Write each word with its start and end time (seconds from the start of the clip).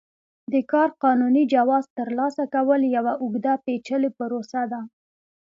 د 0.53 0.55
کار 0.71 0.89
قانوني 1.03 1.43
جواز 1.53 1.85
ترلاسه 1.97 2.43
کول 2.53 2.81
یوه 2.95 3.13
اوږده 3.21 3.53
پېچلې 3.65 4.09
پروسه 4.17 4.61
ده. 4.71 4.81